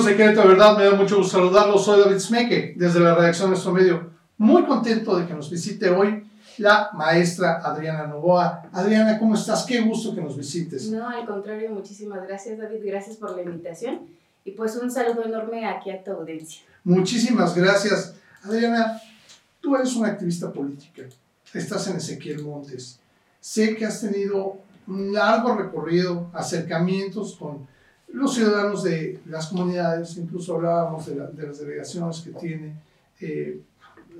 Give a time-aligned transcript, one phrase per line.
[0.00, 1.84] amigos de Querétaro, verdad, me da mucho gusto saludarlos.
[1.84, 4.10] Soy David Smeke, desde la redacción de nuestro medio.
[4.38, 6.24] Muy contento de que nos visite hoy
[6.58, 8.62] la maestra Adriana Novoa.
[8.72, 9.64] Adriana, ¿cómo estás?
[9.64, 10.90] Qué gusto que nos visites.
[10.90, 12.80] No, al contrario, muchísimas gracias, David.
[12.82, 14.00] Gracias por la invitación.
[14.44, 16.62] Y pues un saludo enorme aquí a tu audiencia.
[16.82, 18.14] Muchísimas gracias.
[18.42, 19.00] Adriana,
[19.60, 21.02] tú eres una activista política.
[21.52, 22.98] Estás en Ezequiel Montes.
[23.40, 24.56] Sé que has tenido
[24.86, 27.66] un largo recorrido, acercamientos con
[28.12, 32.74] los ciudadanos de las comunidades, incluso hablábamos de, las delegaciones que tiene.
[33.20, 33.60] Eh,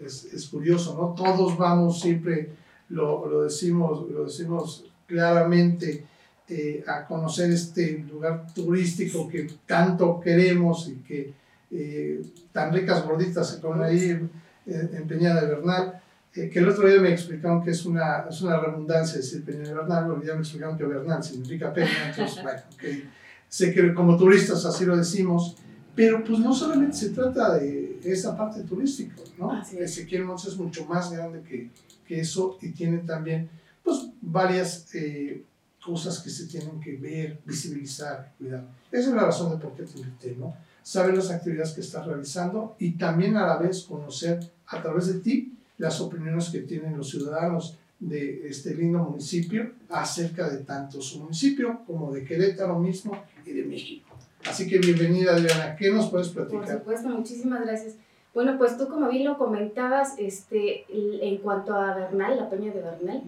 [0.05, 1.15] es, curioso, ¿no?
[1.15, 2.51] Todos vamos siempre,
[2.89, 6.07] lo, lo decimos, lo decimos claramente,
[6.49, 11.33] eh, a conocer este lugar turístico que tanto queremos y que
[11.71, 14.19] eh, tan ricas gorditas se comen ahí
[14.67, 16.01] en Peña de Bernal.
[16.33, 19.75] que el otro día me explicaron que es una, es una redundancia decir Peña de
[19.75, 23.09] Bernal, porque ya me explicaron que Bernal significa Peña, entonces, bueno, okay
[23.51, 25.57] sé que como turistas así lo decimos,
[25.95, 29.61] pero pues no solamente se trata de esa parte turística, ¿no?
[29.61, 31.69] Ezequiel Mons es mucho más grande que,
[32.07, 33.51] que, eso y tiene también
[33.83, 35.45] pues varias eh,
[35.85, 38.65] cosas que se tienen que ver, visibilizar, cuidar.
[38.91, 40.55] Esa es la razón de por qué te invité, ¿no?
[40.83, 45.15] Saber las actividades que estás realizando y también a la vez conocer a través de
[45.21, 51.21] ti las opiniones que tienen los ciudadanos de este lindo municipio acerca de tanto su
[51.21, 54.09] municipio como de Querétaro mismo y de México.
[54.47, 56.65] Así que bienvenida Adriana, ¿qué nos puedes platicar?
[56.65, 57.97] Por supuesto, muchísimas gracias.
[58.33, 62.81] Bueno, pues tú como bien lo comentabas, este, en cuanto a Bernal, la peña de
[62.81, 63.23] Bernal,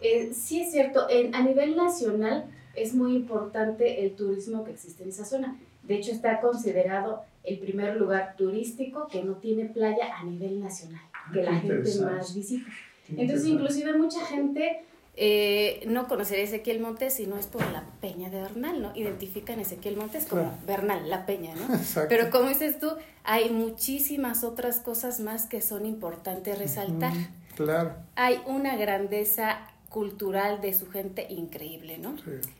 [0.00, 5.04] eh, sí es cierto, en, a nivel nacional es muy importante el turismo que existe
[5.04, 5.56] en esa zona.
[5.84, 11.02] De hecho, está considerado el primer lugar turístico que no tiene playa a nivel nacional,
[11.12, 12.66] ah, que la gente más visita.
[13.08, 14.82] Entonces, inclusive mucha gente
[15.18, 18.92] eh, no conocería Ezequiel Montes si no es por la peña de Bernal, ¿no?
[18.94, 21.78] Identifican Ezequiel Montes como Bernal, la peña, ¿no?
[22.08, 22.90] Pero como dices tú,
[23.24, 27.14] hay muchísimas otras cosas más que son importantes resaltar.
[27.54, 27.94] claro.
[28.14, 32.16] Hay una grandeza cultural de su gente increíble, ¿no?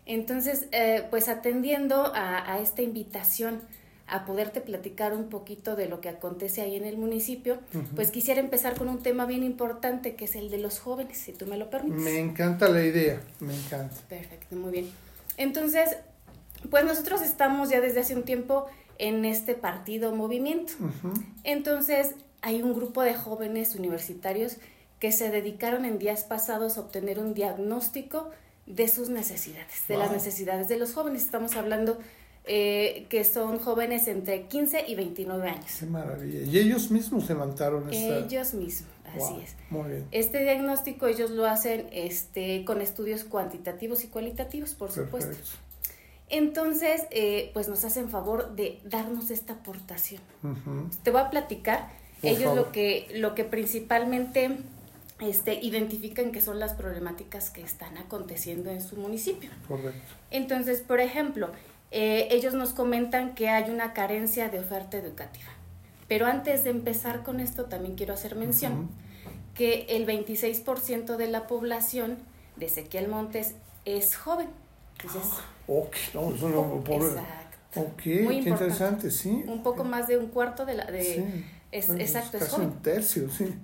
[0.06, 3.60] Entonces, eh, pues atendiendo a, a esta invitación
[4.08, 7.58] a poderte platicar un poquito de lo que acontece ahí en el municipio,
[7.94, 11.32] pues quisiera empezar con un tema bien importante que es el de los jóvenes, si
[11.32, 12.00] tú me lo permites.
[12.00, 13.96] Me encanta la idea, me encanta.
[14.08, 14.90] Perfecto, muy bien.
[15.36, 15.96] Entonces,
[16.70, 18.66] pues nosotros estamos ya desde hace un tiempo
[18.98, 20.72] en este partido movimiento.
[21.42, 24.56] Entonces, hay un grupo de jóvenes universitarios
[25.00, 28.30] que se dedicaron en días pasados a obtener un diagnóstico
[28.66, 31.22] de sus necesidades, de las necesidades de los jóvenes.
[31.22, 31.98] Estamos hablando
[32.48, 35.76] eh, que son jóvenes entre 15 y 29 años.
[35.80, 36.42] Qué maravilla.
[36.42, 38.18] Y ellos mismos levantaron esta...
[38.18, 39.56] Ellos mismos, así es.
[39.68, 40.06] Muy bien.
[40.12, 45.36] Este diagnóstico ellos lo hacen este, con estudios cuantitativos y cualitativos, por supuesto.
[46.28, 50.22] Entonces, eh, pues nos hacen favor de darnos esta aportación.
[51.02, 51.90] Te voy a platicar.
[52.22, 54.56] ellos lo que, lo que principalmente
[55.18, 59.50] este, identifican que son las problemáticas que están aconteciendo en su municipio.
[59.66, 60.14] Correcto.
[60.30, 61.50] Entonces, por ejemplo,
[61.90, 65.48] eh, ellos nos comentan que hay una carencia de oferta educativa.
[66.08, 68.90] Pero antes de empezar con esto, también quiero hacer mención
[69.54, 72.18] que el 26% de la población
[72.56, 73.54] de Ezequiel Montes
[73.84, 74.48] es joven.
[75.66, 77.80] ok, no, es Exacto.
[77.80, 79.44] Ok, qué interesante, sí.
[79.46, 80.84] Un poco más de un cuarto de la...
[80.86, 82.68] De, es, exacto, es, joven.
[82.68, 83.54] un tercio, sí.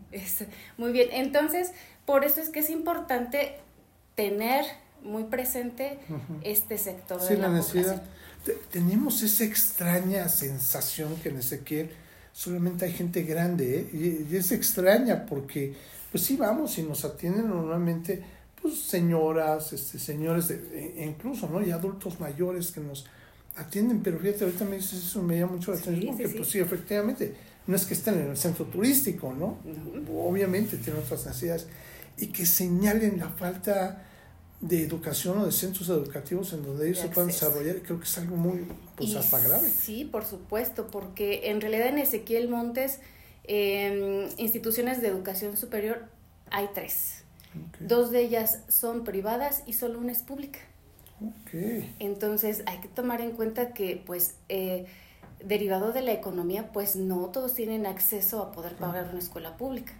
[0.77, 1.73] muy bien, entonces,
[2.05, 3.61] por eso es que es importante
[4.15, 4.65] tener
[5.03, 5.99] muy presente
[6.43, 8.03] este sector de la, necesidad.
[8.71, 11.91] Tenemos esa extraña sensación que en Ezequiel
[12.33, 14.27] solamente hay gente grande, ¿eh?
[14.31, 15.75] y, es extraña porque,
[16.11, 18.23] pues sí, vamos y nos atienden normalmente,
[18.61, 21.63] pues señoras, este, señores, e incluso, ¿no?
[21.63, 23.07] Y adultos mayores que nos
[23.57, 26.59] atienden, pero fíjate, ahorita me dices eso, me llama mucho la atención, porque pues sí,
[26.59, 27.35] efectivamente,
[27.67, 29.59] no es que estén en el centro turístico, ¿no?
[30.11, 31.67] Obviamente tienen otras necesidades,
[32.17, 34.07] y que señalen la falta
[34.63, 38.17] de educación o de centros educativos en donde ellos se puedan desarrollar, creo que es
[38.17, 38.65] algo muy,
[38.97, 39.69] pues hasta grave.
[39.69, 43.01] Sí, por supuesto, porque en realidad en Ezequiel Montes,
[43.45, 46.07] eh, instituciones de educación superior,
[46.51, 47.25] hay tres.
[47.81, 50.61] Dos de ellas son privadas y solo una es pública.
[51.47, 51.95] Okay.
[51.99, 54.87] Entonces hay que tomar en cuenta que, pues, eh,
[55.45, 59.93] derivado de la economía, pues no todos tienen acceso a poder pagar una escuela pública.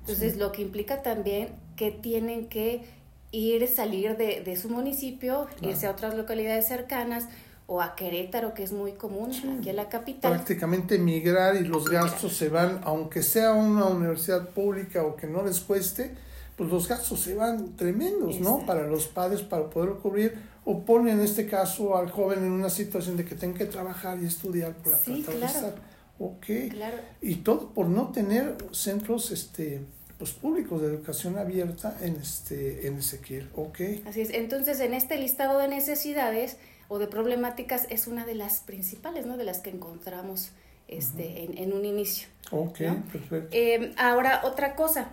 [0.00, 2.86] Entonces, lo que implica también que tienen que
[3.30, 7.26] ir, salir de, de su municipio, irse a otras localidades cercanas
[7.66, 10.32] o a Querétaro, que es muy común aquí en la capital.
[10.32, 15.44] Prácticamente migrar y los gastos se van, aunque sea una universidad pública o que no
[15.44, 16.14] les cueste,
[16.56, 18.64] pues los gastos se van tremendos, ¿no?
[18.64, 22.70] Para los padres, para poderlo cubrir, o pone en este caso al joven en una
[22.70, 25.60] situación de que tenga que trabajar y estudiar para sí, tratar claro.
[25.60, 25.82] de estar.
[26.18, 26.46] Ok.
[26.70, 26.96] Claro.
[27.20, 29.82] Y todo por no tener centros este,
[30.18, 33.48] pues, públicos de educación abierta en, este, en Ezequiel.
[33.54, 33.80] Ok.
[34.06, 34.30] Así es.
[34.30, 36.56] Entonces, en este listado de necesidades
[36.88, 39.36] o de problemáticas es una de las principales, ¿no?
[39.36, 40.50] De las que encontramos
[40.88, 42.28] este, en, en un inicio.
[42.50, 43.02] Ok, ¿no?
[43.12, 43.48] perfecto.
[43.52, 45.10] Eh, ahora, otra cosa,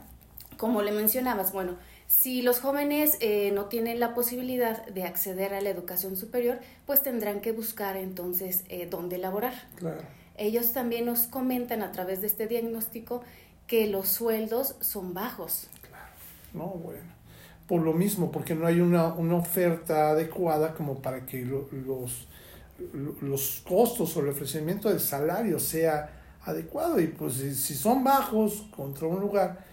[0.57, 5.61] como le mencionabas, bueno, si los jóvenes eh, no tienen la posibilidad de acceder a
[5.61, 9.53] la educación superior, pues tendrán que buscar entonces eh, dónde laborar.
[9.75, 10.01] Claro.
[10.37, 13.23] Ellos también nos comentan a través de este diagnóstico
[13.67, 15.67] que los sueldos son bajos.
[15.81, 16.05] Claro.
[16.53, 17.15] No, bueno.
[17.67, 22.27] Por lo mismo, porque no hay una, una oferta adecuada como para que lo- los,
[22.93, 26.11] lo- los costos o el ofrecimiento del salario sea
[26.43, 26.99] adecuado.
[26.99, 29.65] Y pues si, son bajos contra un lugar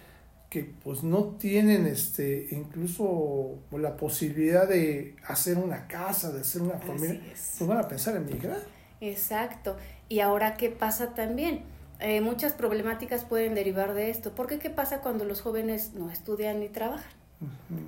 [0.49, 6.77] que pues no tienen este incluso la posibilidad de hacer una casa, de hacer una
[6.79, 7.21] familia,
[7.57, 8.59] pues van a pensar en migrar.
[9.01, 9.77] Exacto.
[10.09, 11.61] Y ahora, ¿qué pasa también?
[12.03, 14.33] Eh, muchas problemáticas pueden derivar de esto.
[14.35, 17.11] Porque qué pasa cuando los jóvenes no estudian ni trabajan?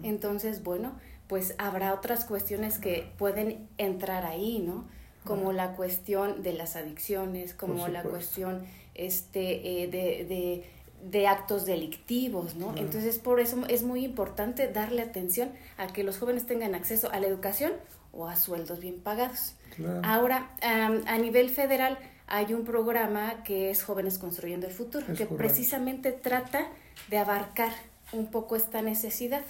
[0.04, 0.94] Entonces, bueno,
[1.28, 4.86] pues habrá otras cuestiones que pueden entrar ahí, ¿no?
[5.24, 8.64] Como la cuestión de las adicciones, como la cuestión
[8.94, 10.66] este, eh, de, de,
[11.10, 12.68] de actos delictivos, ¿no?
[12.68, 12.82] Claro.
[12.82, 17.20] Entonces, por eso es muy importante darle atención a que los jóvenes tengan acceso a
[17.20, 17.74] la educación
[18.14, 19.56] o a sueldos bien pagados.
[19.76, 20.02] Claro.
[20.04, 25.18] Ahora, am, a nivel federal hay un programa que es Jóvenes Construyendo el Futuro, Es
[25.18, 25.38] que correcto.
[25.38, 26.68] precisamente trata
[27.10, 27.72] de abarcar
[28.14, 29.42] un poco esta necesidad.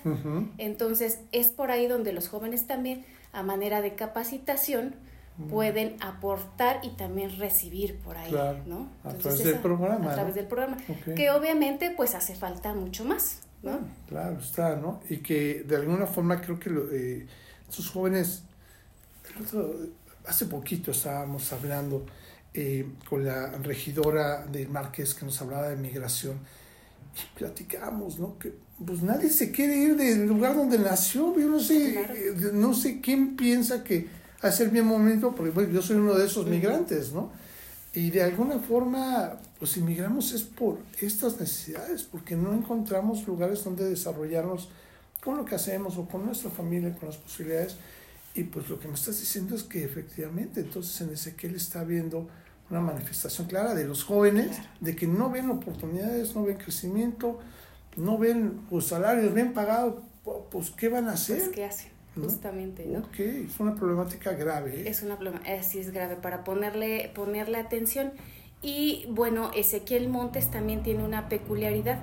[0.58, 4.96] Entonces, es por ahí donde los jóvenes también, a manera de capacitación,
[5.50, 8.88] pueden aportar y también recibir por ahí, Claro, ¿no?
[9.04, 10.42] a través del programa, A través ¿no?
[10.42, 10.78] del programa.
[11.16, 13.72] Que obviamente, pues hace falta mucho más, ¿no?
[13.72, 15.02] Bueno, claro está, ¿no?
[15.10, 17.26] Y que de alguna forma creo que lo, eh,
[17.68, 18.44] estos jóvenes,
[20.26, 22.06] hace poquito estábamos hablando
[22.58, 26.38] eh, con la regidora del Márquez que nos hablaba de migración
[27.16, 28.40] y platicamos, ¿no?
[28.40, 28.54] Que
[28.86, 32.14] pues nadie se quiere ir del lugar donde nació, yo no sé, Claro.
[32.14, 34.08] eh, no sé quién piensa que
[34.42, 37.32] hace el bien momento, porque bueno, yo soy uno de esos migrantes, ¿no?
[37.94, 43.86] Y de alguna forma, pues inmigramos es por estas necesidades, porque no encontramos lugares donde
[43.90, 44.70] desarrollarnos
[45.24, 47.78] con lo que hacemos o con nuestra familia, con las posibilidades.
[48.36, 52.28] Y pues lo que me estás diciendo es que efectivamente, entonces en Ezequiel está viendo
[52.70, 57.40] una manifestación clara de los jóvenes, de que no ven oportunidades, no ven crecimiento,
[57.96, 59.96] no ven pues, salarios bien pagados,
[60.26, 61.38] pu- pues ¿qué van a hacer?
[61.38, 61.92] Pues, ¿qué hacen?
[62.16, 62.24] ¿No?
[62.24, 63.00] Justamente, ¿no?
[63.00, 64.82] Ok, es una problemática grave.
[64.82, 64.90] ¿eh?
[64.90, 68.14] Es una problema, así es grave para ponerle, ponerle atención.
[68.62, 72.00] Y bueno, Ezequiel Montes también tiene una peculiaridad.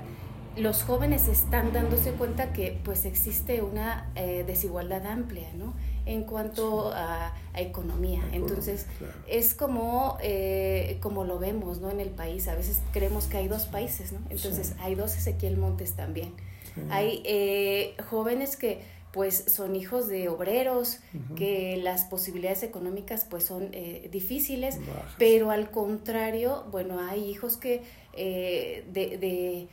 [0.56, 5.72] Los jóvenes están dándose cuenta que pues existe una eh, desigualdad amplia, ¿no?
[6.04, 8.20] En cuanto a, a economía.
[8.32, 9.14] Entonces, Claro.
[9.28, 11.90] es como, eh, como lo vemos, ¿no?
[11.90, 12.48] En el país.
[12.48, 14.18] A veces creemos que hay dos países, ¿no?
[14.28, 14.74] Entonces, Sí.
[14.80, 16.34] hay dos Ezequiel Montes también.
[16.74, 16.80] Sí.
[16.90, 18.80] Hay eh, jóvenes que
[19.12, 21.00] pues son hijos de obreros,
[21.36, 25.12] que las posibilidades económicas pues son eh, difíciles, Bajas.
[25.18, 27.82] pero al contrario, bueno, hay hijos que
[28.14, 29.16] eh, de...
[29.18, 29.68] de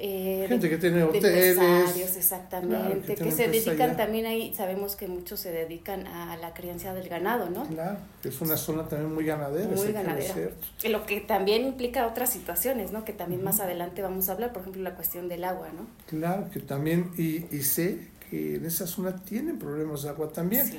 [0.00, 1.56] eh, Gente de- que tiene hoteles.
[1.58, 3.96] empresarios, exactamente, Claro, que que, se dedican allá.
[3.96, 7.66] también ahí, sabemos que muchos se dedican a la crianza del ganado, ¿no?
[7.66, 9.68] Claro, que es una zona también muy ganadera.
[9.68, 10.34] Muy que ganadera.
[10.88, 13.04] Lo que también implica otras situaciones, ¿no?
[13.04, 15.86] Que también más adelante vamos a hablar, por ejemplo, la cuestión del agua, ¿no?
[16.06, 20.66] Claro, que también, y, y sé que en esa zona tienen problemas de agua también.
[20.66, 20.78] Sí.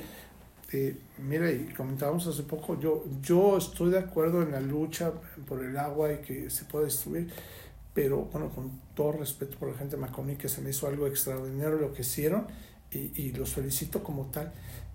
[0.72, 5.10] Eh, mira, y comentábamos hace poco, yo, yo estoy de acuerdo en la lucha
[5.48, 7.28] por el agua y que se pueda destruir,
[8.00, 11.06] pero bueno, con todo respeto por la gente de Maconí, que se me hizo algo
[11.06, 12.46] extraordinario lo que hicieron
[12.90, 14.54] y, y los felicito como tal,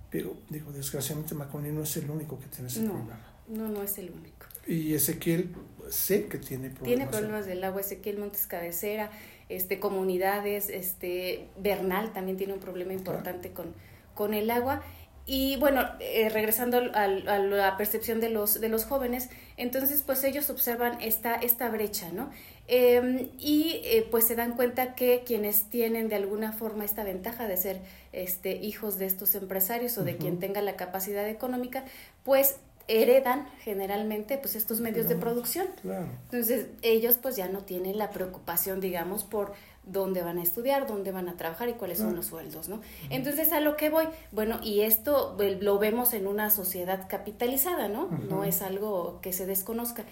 [0.10, 2.94] pero digo, desgraciadamente Maconí no es el único que tiene ese No.
[2.94, 3.20] problema.
[3.48, 4.48] No, no es el único.
[4.66, 5.54] Y Ezequiel
[5.92, 6.84] sé que tiene problemas.
[6.84, 9.12] Tiene problemas del agua, Ezequiel Montes Cabecera,
[9.50, 13.68] este, comunidades, este, Bernal también tiene un problema importante con,
[14.16, 14.82] con el agua.
[15.28, 20.50] Y bueno, eh, regresando a la percepción de los, de los jóvenes, entonces pues ellos
[20.52, 22.30] observan esta, esta brecha, ¿no?
[22.68, 27.48] Eh, y eh, pues se dan cuenta que quienes tienen de alguna forma esta ventaja
[27.48, 31.86] de ser este, hijos de estos empresarios o de quien tenga la capacidad económica,
[32.24, 35.68] pues heredan generalmente pues estos medios de producción.
[35.82, 36.08] Claro.
[36.26, 39.54] Entonces, ellos pues ya no tienen la preocupación, digamos, por
[39.86, 42.82] dónde van a estudiar, dónde van a trabajar y cuáles son los sueldos, ¿no?
[43.10, 48.08] Entonces, a lo que voy, bueno, y esto lo vemos en una sociedad capitalizada, ¿no?
[48.30, 50.04] No es algo que se desconozca.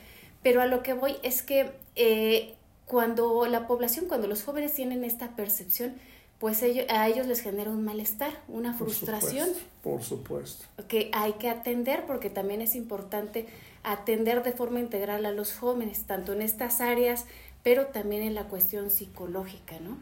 [0.42, 5.04] Pero a lo que voy es que eh, cuando la población, cuando los jóvenes tienen
[5.04, 5.94] esta percepción,
[6.40, 9.48] pues ellos, a ellos les genera un malestar, una frustración.
[9.82, 13.48] Por supuesto, Que hay que atender porque también es importante
[13.84, 17.26] atender de forma integral a los jóvenes, tanto en estas áreas,
[17.64, 19.98] pero también en la cuestión psicológica, ¿no?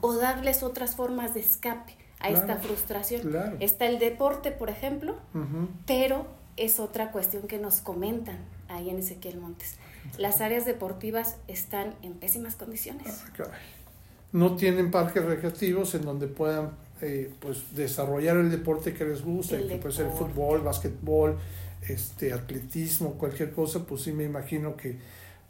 [0.00, 3.34] O darles otras formas de escape a esta frustración.
[3.60, 5.16] Está el deporte, por ejemplo,
[5.86, 9.76] pero es otra cuestión que nos comentan ahí en Ezequiel Montes.
[10.18, 13.24] Las áreas deportivas están en pésimas condiciones.
[13.38, 13.44] Ah,
[14.32, 19.56] no tienen parques recreativos en donde puedan eh, pues desarrollar el deporte que les gusta,
[19.56, 21.38] que puede ser fútbol, básquetbol,
[21.88, 24.96] este, atletismo, cualquier cosa, pues sí me imagino que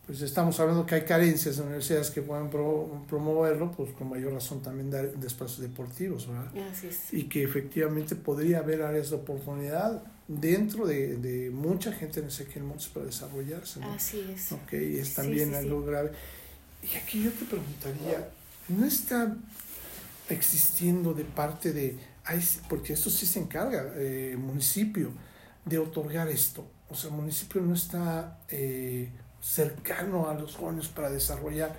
[0.06, 4.60] pues estamos hablando que hay carencias en universidades que puedan promoverlo, pues con mayor razón
[4.62, 6.52] también dar espacios deportivos, ¿verdad?
[6.70, 7.14] Así es.
[7.14, 12.64] Y que efectivamente podría haber áreas de oportunidad dentro de, de mucha gente en Ezequiel
[12.64, 13.80] Montes para desarrollarse.
[13.80, 13.92] ¿no?
[13.92, 14.52] Así es.
[14.52, 16.10] Ok, es también algo grave.
[16.82, 18.28] Y aquí yo te preguntaría,
[18.68, 19.34] no está
[20.28, 21.96] existiendo de parte de,
[22.68, 25.10] porque esto sí se encarga, eh, municipio,
[25.64, 26.66] de otorgar esto.
[26.88, 31.74] O sea, el municipio no está eh, cercano a los jóvenes para desarrollar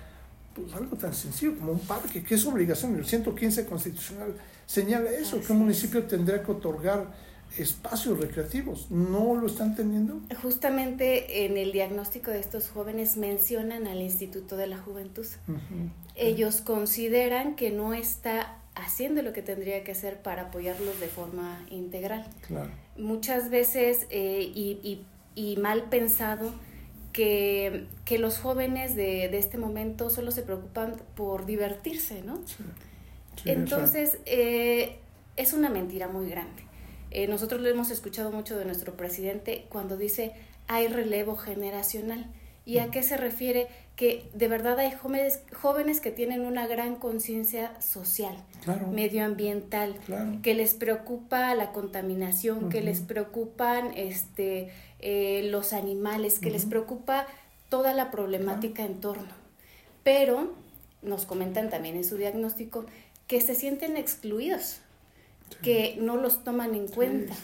[0.54, 2.96] pues, algo tan sencillo como un parque, que es obligación.
[2.96, 4.34] El 115 constitucional
[4.66, 7.12] señala eso, que un municipio tendrá que otorgar
[7.58, 8.90] espacios recreativos.
[8.90, 10.20] ¿No lo están teniendo?
[10.42, 15.26] Justamente en el diagnóstico de estos jóvenes mencionan al Instituto de la Juventud.
[16.14, 21.64] Ellos consideran que no está haciendo lo que tendría que hacer para apoyarlos de forma
[21.70, 22.26] integral.
[22.98, 26.52] Muchas veces, eh, y, y, mal pensado,
[27.12, 32.40] que, que los jóvenes de, de, este momento solo se preocupan por divertirse, ¿no?
[33.44, 34.98] Entonces, eh,
[35.36, 36.62] es una mentira muy grande.
[37.10, 40.32] Eh, nosotros lo hemos escuchado mucho de nuestro presidente cuando dice
[40.68, 42.26] hay relevo generacional.
[42.66, 43.68] ¿Y a qué se refiere?
[43.94, 48.36] Que de verdad hay jóvenes, jóvenes que tienen una gran conciencia social,
[48.92, 49.94] medioambiental,
[50.42, 57.26] que les preocupa la contaminación, que les preocupan este, eh, los animales, que les preocupa
[57.70, 59.32] toda la problemática en torno.
[60.02, 60.52] Pero
[61.02, 62.84] nos comentan también en su diagnóstico
[63.28, 64.80] que se sienten excluidos
[65.62, 67.34] que no los toman en cuenta.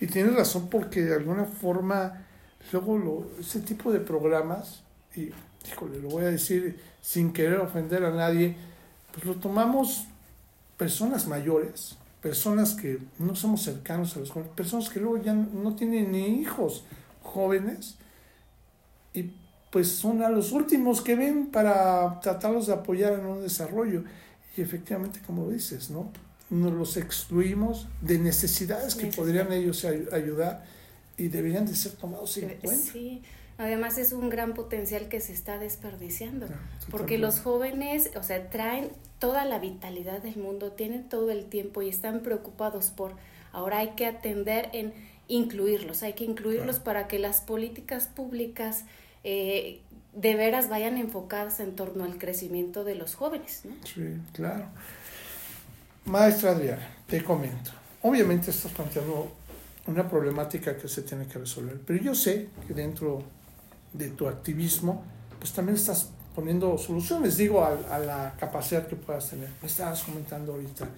[0.00, 2.26] y tienes razón porque de alguna forma,
[2.72, 4.82] luego lo, ese tipo de programas,
[5.14, 5.30] y
[5.66, 8.56] híjole, lo voy a decir sin querer ofender a nadie,
[9.12, 10.06] pues lo tomamos
[10.76, 15.74] personas mayores, personas que no somos cercanos a los jóvenes, personas que luego ya no
[15.74, 16.84] tienen ni hijos
[17.22, 17.96] jóvenes,
[19.12, 19.32] y
[19.70, 24.04] pues son a los últimos que ven para tratarlos de apoyar en un desarrollo.
[24.56, 26.10] Y efectivamente, como dices, ¿no?
[26.50, 30.64] nos los excluimos de necesidades que podrían ellos ayudar
[31.20, 32.92] y deberían de ser tomados en cuenta.
[32.92, 33.22] Sí,
[33.58, 36.46] además es un gran potencial que se está desperdiciando,
[36.90, 41.82] porque los jóvenes, o sea, traen toda la vitalidad del mundo, tienen todo el tiempo
[41.82, 43.12] y están preocupados por,
[43.52, 44.94] ahora hay que atender en
[45.28, 48.84] incluirlos, hay que incluirlos para que las políticas públicas
[49.22, 49.80] eh,
[50.14, 53.62] de veras vayan enfocadas en torno al crecimiento de los jóvenes.
[53.64, 53.74] ¿no?
[53.84, 54.64] Sí, claro.
[56.06, 57.72] Maestra Adriana, te comento.
[58.02, 59.30] Obviamente estás planteando
[59.86, 63.22] una problemática que se tiene que resolver, pero yo sé que dentro
[63.92, 65.04] de tu activismo,
[65.38, 69.48] pues también estás poniendo soluciones, digo, a, la capacidad que puedas tener.
[69.60, 70.88] Me estabas comentando ahorita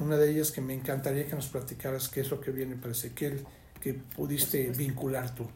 [0.00, 2.76] una de ellas que me encantaría que nos platicaras qué es lo que viene.
[2.76, 3.44] Para Ezequiel,
[3.80, 5.46] que pudiste vincular tú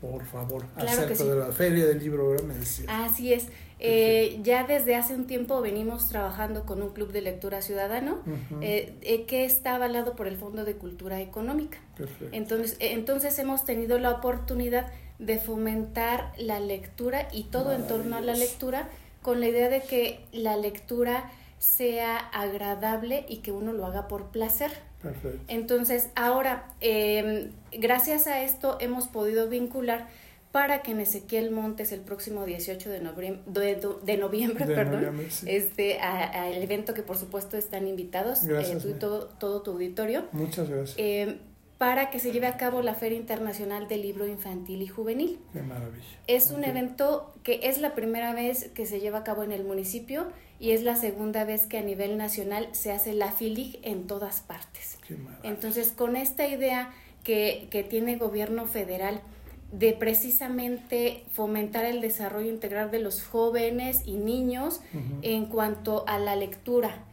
[0.00, 3.04] por favor, acerca de la feria del libro, me decía.
[3.04, 3.46] Así es.
[3.80, 8.18] Eh, ya desde hace un tiempo venimos trabajando con un club de lectura ciudadano
[8.60, 11.78] eh, eh, que está avalado por el Fondo de Cultura Económica.
[11.96, 12.36] Perfecto.
[12.36, 18.20] Entonces, entonces hemos tenido la oportunidad de fomentar la lectura y todo en torno a
[18.20, 18.88] la lectura
[19.22, 24.26] con la idea de que la lectura sea agradable y que uno lo haga por
[24.26, 24.70] placer.
[25.02, 25.40] Perfecto.
[25.48, 30.08] Entonces, ahora, em, gracias a esto hemos podido vincular
[30.52, 36.48] para que en Ezequiel Montes el próximo 18 de, noviembre, de, noviembre, perdón, este, a,
[36.48, 40.24] el evento que por supuesto están invitados, eh, tú y todo, todo tu auditorio.
[40.32, 40.96] Muchas gracias.
[40.98, 41.38] Em,
[41.78, 45.38] para que se lleve a cabo la Feria Internacional del Libro Infantil y Juvenil.
[45.52, 46.04] Qué maravilla.
[46.26, 49.64] Es un evento que es la primera vez que se lleva a cabo en el
[49.64, 50.26] municipio
[50.58, 54.40] y es la segunda vez que a nivel nacional se hace la FILIG en todas
[54.40, 54.98] partes.
[55.06, 56.90] Qué Entonces, con esta idea
[57.22, 59.22] que, que tiene gobierno federal
[59.70, 64.80] de precisamente fomentar el desarrollo integral de los jóvenes y niños
[65.22, 67.04] en cuanto a la lectura,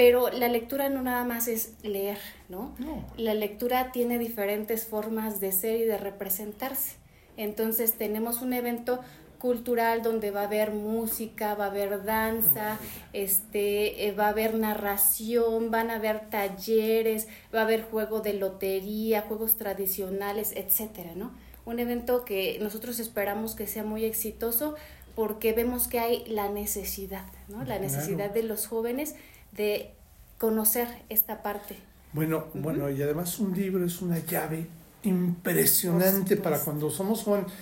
[0.00, 2.16] pero la lectura no nada más es leer,
[2.48, 2.74] ¿no?
[3.18, 6.94] La lectura tiene diferentes formas de ser y de representarse.
[7.36, 9.00] Entonces tenemos un evento
[9.38, 12.78] cultural donde va a haber música, va a haber danza,
[13.12, 18.32] este, eh, va a haber narración, van a haber talleres, va a haber juego de
[18.32, 21.32] lotería, juegos tradicionales, etcétera, ¿no?
[21.66, 24.76] Un evento que nosotros esperamos que sea muy exitoso
[25.14, 27.64] porque vemos que hay la necesidad, ¿no?
[27.64, 29.14] La necesidad de los jóvenes
[29.52, 29.92] de
[30.38, 31.76] conocer esta parte.
[32.12, 34.66] Bueno, bueno, y además un libro es una llave
[35.02, 37.52] impresionante para cuando somos jóvenes.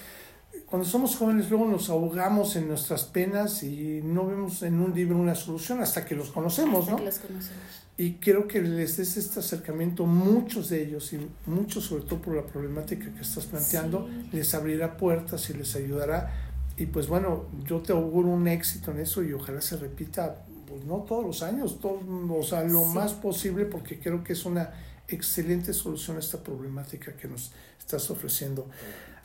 [0.66, 5.16] Cuando somos jóvenes luego nos ahogamos en nuestras penas y no vemos en un libro
[5.16, 7.88] una solución hasta que los conocemos, hasta Que los conocemos.
[7.96, 12.36] Y quiero que les des este acercamiento, muchos de ellos, y muchos sobre todo por
[12.36, 16.32] la problemática que estás planteando, les abrirá puertas y les ayudará.
[16.76, 20.84] Y pues bueno, yo te auguro un éxito en eso y ojalá se repita, pues
[20.84, 24.70] no todos los años, todo, o sea, lo más posible porque creo que es una
[25.08, 28.68] excelente solución a esta problemática que nos estás ofreciendo.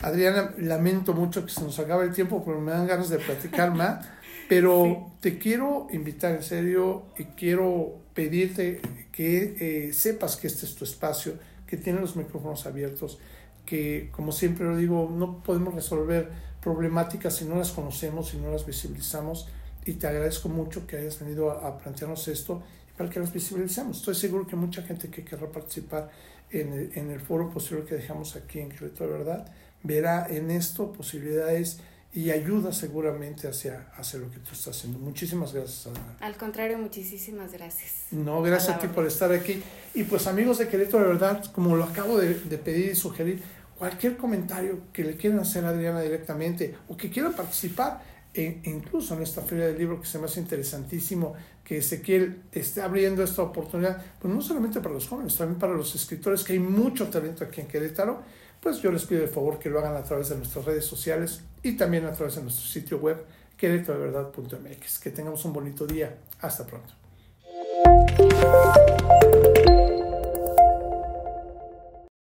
[0.01, 3.73] Adriana, lamento mucho que se nos acabe el tiempo, pero me dan ganas de platicar
[3.73, 4.05] más.
[4.49, 8.81] Pero te quiero invitar en serio y quiero pedirte
[9.11, 11.35] que eh, sepas que este es tu espacio,
[11.65, 13.19] que tienes los micrófonos abiertos,
[13.65, 16.29] que como siempre lo digo, no podemos resolver
[16.61, 19.47] problemáticas si no las conocemos, si no las visibilizamos.
[19.85, 22.63] Y te agradezco mucho que hayas venido a, plantearnos esto
[22.97, 23.97] para que las visibilicemos.
[23.97, 26.09] Estoy seguro que mucha gente que querrá participar
[26.51, 29.51] en el, en el foro posterior que dejamos aquí en Querétaro Verdad
[29.83, 31.79] verá en esto posibilidades
[32.13, 34.99] y ayuda seguramente hacia, hacia lo que tú estás haciendo.
[34.99, 36.15] Muchísimas gracias, Adriana.
[36.19, 38.05] Al contrario, muchísimas gracias.
[38.11, 39.61] No, gracias a, ti por estar aquí.
[39.95, 43.41] Y pues amigos de Querétaro, de verdad, como lo acabo de, de, pedir y sugerir,
[43.79, 49.15] cualquier comentario que le quieran hacer a Adriana directamente o que quieran participar, e incluso
[49.15, 53.43] en esta feria del libro que se me hace interesantísimo que Ezequiel esté abriendo esta
[53.43, 57.43] oportunidad, pues no solamente para los jóvenes, también para los escritores, que hay mucho talento
[57.43, 58.23] aquí en Querétaro
[58.63, 61.41] pues yo les pido de favor que lo hagan a través de nuestras redes sociales
[61.61, 63.17] y también a través de nuestro sitio web
[63.57, 64.99] queretodeverdad.mx.
[64.99, 66.17] Que tengamos un bonito día.
[66.39, 66.93] Hasta pronto.